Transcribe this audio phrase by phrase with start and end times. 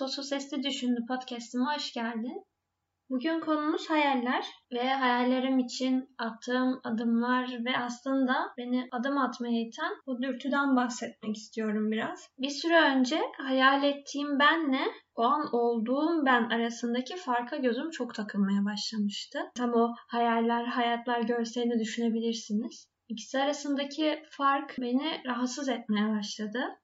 [0.00, 2.44] Sosu Sesli Düşündü podcast'ime hoş geldin.
[3.10, 10.22] Bugün konumuz hayaller ve hayallerim için attığım adımlar ve aslında beni adım atmaya iten bu
[10.22, 12.28] dürtüden bahsetmek istiyorum biraz.
[12.38, 14.80] Bir süre önce hayal ettiğim benle
[15.14, 19.38] o an olduğum ben arasındaki farka gözüm çok takılmaya başlamıştı.
[19.56, 22.90] Tam o hayaller, hayatlar görselini düşünebilirsiniz.
[23.08, 26.79] İkisi arasındaki fark beni rahatsız etmeye başladı.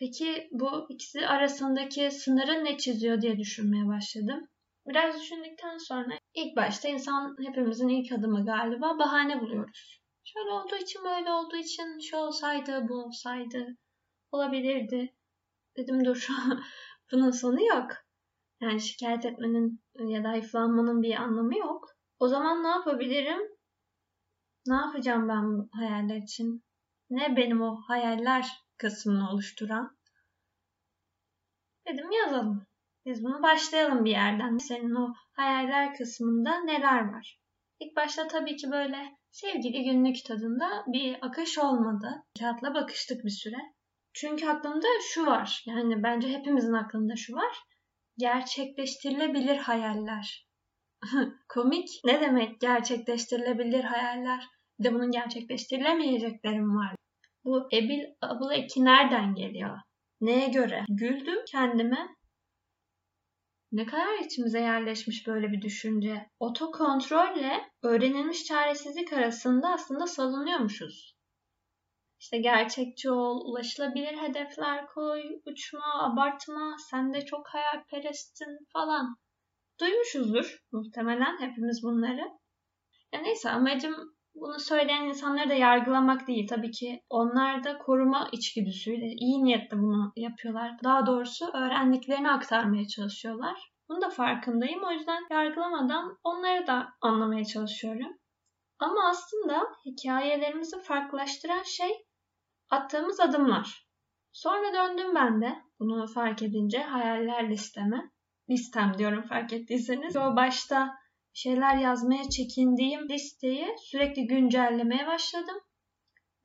[0.00, 4.48] Peki bu ikisi arasındaki sınırı ne çiziyor diye düşünmeye başladım.
[4.86, 10.00] Biraz düşündükten sonra ilk başta insan hepimizin ilk adımı galiba bahane buluyoruz.
[10.24, 13.76] Şöyle olduğu için böyle olduğu için şu olsaydı bu olsaydı
[14.32, 15.14] olabilirdi.
[15.76, 16.28] Dedim dur
[17.12, 17.90] bunun sonu yok.
[18.60, 21.88] Yani şikayet etmenin ya da hayıflanmanın bir anlamı yok.
[22.18, 23.40] O zaman ne yapabilirim?
[24.66, 26.64] Ne yapacağım ben bu hayaller için?
[27.10, 28.46] Ne benim o hayaller
[28.80, 29.96] kısmını oluşturan?
[31.88, 32.66] Dedim yazalım.
[33.06, 34.58] Biz bunu başlayalım bir yerden.
[34.58, 37.40] Senin o hayaller kısmında neler var?
[37.80, 38.96] İlk başta tabii ki böyle
[39.30, 42.24] sevgili günlük tadında bir akış olmadı.
[42.38, 43.56] Kağıtla bakıştık bir süre.
[44.12, 45.64] Çünkü aklımda şu var.
[45.66, 47.56] Yani bence hepimizin aklında şu var.
[48.18, 50.48] Gerçekleştirilebilir hayaller.
[51.48, 51.88] Komik.
[52.04, 54.44] Ne demek gerçekleştirilebilir hayaller?
[54.78, 56.99] Bir de bunun gerçekleştirilemeyeceklerim var.
[57.44, 59.78] Bu ebil abul eki nereden geliyor?
[60.20, 60.84] Neye göre?
[60.88, 62.08] Güldüm kendime.
[63.72, 66.30] Ne kadar içimize yerleşmiş böyle bir düşünce.
[66.40, 71.14] Otokontrolle öğrenilmiş çaresizlik arasında aslında salınıyormuşuz.
[72.20, 79.16] İşte gerçekçi ol, ulaşılabilir hedefler koy, uçma, abartma, sen de çok hayalperestsin falan.
[79.80, 82.24] Duymuşuzdur muhtemelen hepimiz bunları.
[83.12, 83.94] Ya neyse amacım
[84.34, 86.48] bunu söyleyen insanları da yargılamak değil.
[86.48, 90.76] Tabii ki onlar da koruma içgüdüsüyle iyi niyetle bunu yapıyorlar.
[90.84, 93.70] Daha doğrusu öğrendiklerini aktarmaya çalışıyorlar.
[93.88, 94.82] Bunu da farkındayım.
[94.84, 98.16] O yüzden yargılamadan onları da anlamaya çalışıyorum.
[98.78, 101.90] Ama aslında hikayelerimizi farklılaştıran şey
[102.70, 103.88] attığımız adımlar.
[104.32, 108.10] Sonra döndüm ben de bunu fark edince hayaller listeme.
[108.50, 110.16] Listem diyorum fark ettiyseniz.
[110.16, 110.94] O başta
[111.42, 115.56] şeyler yazmaya çekindiğim listeyi sürekli güncellemeye başladım.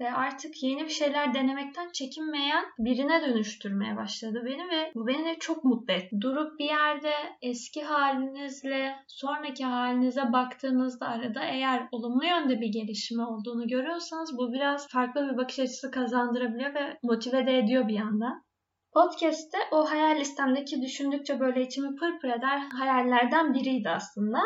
[0.00, 5.64] Ve artık yeni bir şeyler denemekten çekinmeyen birine dönüştürmeye başladı beni ve bu beni çok
[5.64, 6.16] mutlu etti.
[6.20, 7.12] Durup bir yerde
[7.42, 14.88] eski halinizle sonraki halinize baktığınızda arada eğer olumlu yönde bir gelişme olduğunu görüyorsanız bu biraz
[14.88, 18.44] farklı bir bakış açısı kazandırabiliyor ve motive de ediyor bir yandan.
[18.92, 24.38] Podcast'te o hayal listemdeki düşündükçe böyle içimi pırpır eder hayallerden biriydi aslında.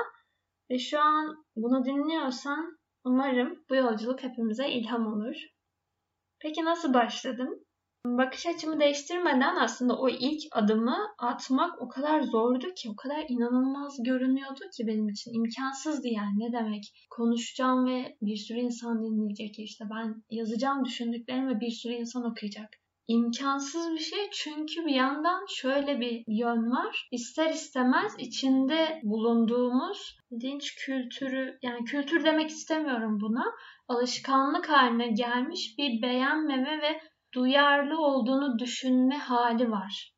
[0.70, 5.36] Ve şu an bunu dinliyorsan umarım bu yolculuk hepimize ilham olur.
[6.40, 7.64] Peki nasıl başladım?
[8.06, 13.96] Bakış açımı değiştirmeden aslında o ilk adımı atmak o kadar zordu ki, o kadar inanılmaz
[14.02, 15.32] görünüyordu ki benim için.
[15.34, 16.84] imkansızdı yani ne demek.
[17.10, 22.68] Konuşacağım ve bir sürü insan dinleyecek işte ben yazacağım düşündüklerimi ve bir sürü insan okuyacak
[23.08, 27.08] imkansız bir şey çünkü bir yandan şöyle bir yön var.
[27.12, 33.44] İster istemez içinde bulunduğumuz dinç kültürü yani kültür demek istemiyorum buna.
[33.88, 37.00] Alışkanlık haline gelmiş bir beğenmeme ve
[37.34, 40.14] duyarlı olduğunu düşünme hali var.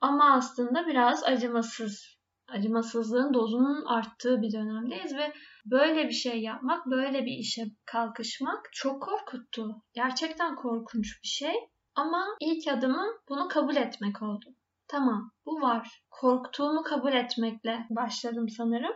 [0.00, 2.11] Ama aslında biraz acımasız.
[2.52, 5.32] Acımasızlığın dozunun arttığı bir dönemdeyiz ve
[5.66, 9.82] böyle bir şey yapmak, böyle bir işe kalkışmak çok korkuttu.
[9.94, 11.54] Gerçekten korkunç bir şey.
[11.94, 14.44] Ama ilk adımım bunu kabul etmek oldu.
[14.88, 16.02] Tamam, bu var.
[16.10, 18.92] Korktuğumu kabul etmekle başladım sanırım.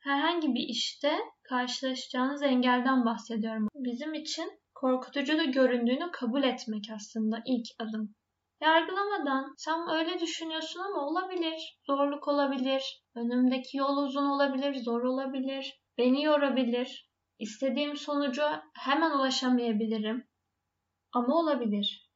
[0.00, 3.68] Herhangi bir işte karşılaşacağınız engelden bahsediyorum.
[3.74, 8.14] Bizim için korkutucu da göründüğünü kabul etmek aslında ilk adım.
[8.60, 11.78] Yargılamadan sen öyle düşünüyorsun ama olabilir.
[11.86, 13.02] Zorluk olabilir.
[13.14, 15.80] Önümdeki yol uzun olabilir, zor olabilir.
[15.98, 17.10] Beni yorabilir.
[17.38, 20.28] İstediğim sonuca hemen ulaşamayabilirim.
[21.12, 22.10] Ama olabilir.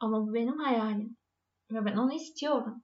[0.00, 1.16] Ama bu benim hayalim.
[1.72, 2.82] Ve ben onu istiyorum.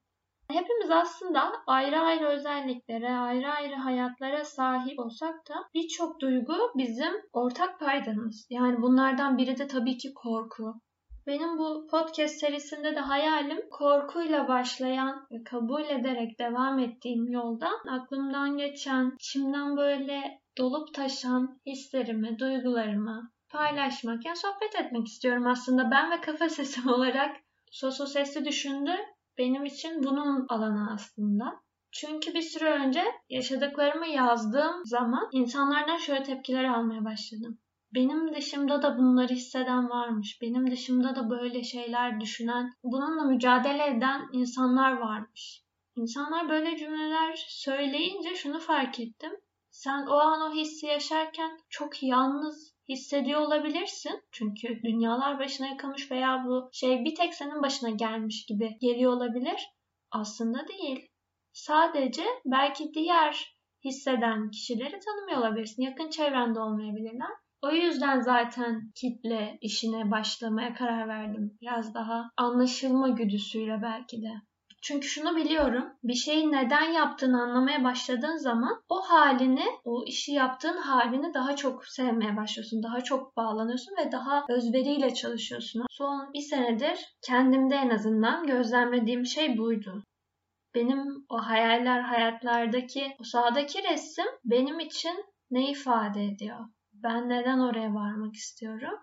[0.51, 7.81] Hepimiz aslında ayrı ayrı özelliklere, ayrı ayrı hayatlara sahip olsak da birçok duygu bizim ortak
[7.81, 8.47] paydamız.
[8.51, 10.75] Yani bunlardan biri de tabii ki korku.
[11.27, 18.57] Benim bu podcast serisinde de hayalim korkuyla başlayan ve kabul ederek devam ettiğim yolda aklımdan
[18.57, 25.91] geçen, içimden böyle dolup taşan hislerimi, duygularımı paylaşmak, yani sohbet etmek istiyorum aslında.
[25.91, 27.37] Ben ve kafa sesim olarak
[27.71, 28.93] Sosu Sesli Düşündü
[29.39, 31.65] benim için bunun alanı aslında.
[31.93, 37.59] Çünkü bir süre önce yaşadıklarımı yazdığım zaman insanlardan şöyle tepkiler almaya başladım.
[37.95, 40.39] Benim dışımda da bunları hisseden varmış.
[40.43, 45.65] Benim dışımda da böyle şeyler düşünen, bununla mücadele eden insanlar varmış.
[45.97, 49.33] İnsanlar böyle cümleler söyleyince şunu fark ettim.
[49.71, 54.23] Sen o an o hissi yaşarken çok yalnız hissediyor olabilirsin.
[54.33, 59.69] Çünkü dünyalar başına yıkılmış veya bu şey bir tek senin başına gelmiş gibi geliyor olabilir.
[60.11, 61.09] Aslında değil.
[61.53, 65.83] Sadece belki diğer hisseden kişileri tanımıyor olabilirsin.
[65.83, 67.44] Yakın çevrende olmayabilirler.
[67.65, 71.59] O yüzden zaten kitle işine başlamaya karar verdim.
[71.63, 74.33] Biraz daha anlaşılma güdüsüyle belki de.
[74.83, 75.93] Çünkü şunu biliyorum.
[76.03, 81.87] Bir şeyi neden yaptığını anlamaya başladığın zaman o halini, o işi yaptığın halini daha çok
[81.87, 82.83] sevmeye başlıyorsun.
[82.83, 85.83] Daha çok bağlanıyorsun ve daha özveriyle çalışıyorsun.
[85.91, 90.03] Son bir senedir kendimde en azından gözlemlediğim şey buydu.
[90.75, 96.59] Benim o hayaller hayatlardaki, o sağdaki resim benim için ne ifade ediyor?
[97.05, 98.99] Ben neden oraya varmak istiyorum?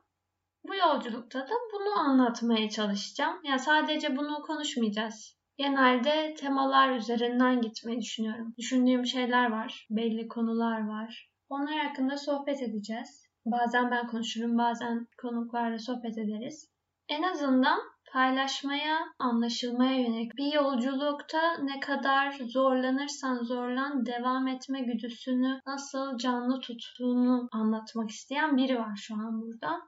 [0.64, 3.36] Bu yolculukta da bunu anlatmaya çalışacağım.
[3.44, 5.38] Ya yani sadece bunu konuşmayacağız.
[5.58, 8.54] Genelde temalar üzerinden gitmeyi düşünüyorum.
[8.58, 11.32] Düşündüğüm şeyler var, belli konular var.
[11.50, 13.26] Onlar hakkında sohbet edeceğiz.
[13.46, 16.72] Bazen ben konuşurum, bazen konuklarla sohbet ederiz.
[17.10, 17.80] En azından
[18.14, 27.50] paylaşmaya, anlaşılmaya yönelik bir yolculukta ne kadar zorlanırsan zorlan devam etme güdüsünü nasıl canlı tuttuğunu
[27.52, 29.82] anlatmak isteyen biri var şu an burada.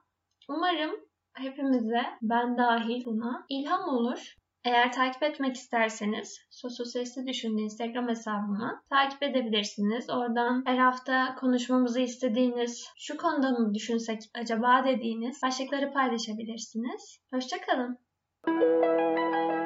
[0.48, 0.90] Umarım
[1.34, 4.34] hepimize, ben dahil buna ilham olur.
[4.64, 10.10] Eğer takip etmek isterseniz Sosu Sesli Düşündü Instagram hesabımı takip edebilirsiniz.
[10.10, 17.18] Oradan her hafta konuşmamızı istediğiniz, şu konuda mı düşünsek acaba dediğiniz başlıkları paylaşabilirsiniz.
[17.34, 18.03] Hoşçakalın.
[18.46, 19.63] Thank you.